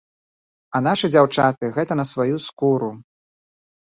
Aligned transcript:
А 0.77 0.81
нашы 0.87 1.11
дзяўчаты 1.15 1.71
гэта 1.77 1.99
на 2.03 2.09
сваю 2.15 2.35
скуру! 2.49 2.91